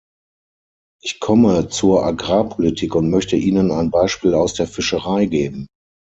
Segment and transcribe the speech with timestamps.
[1.03, 5.67] Ich komme zur Agrarpolitik und möchte Ihnen ein Beispiel aus der Fischerei geben.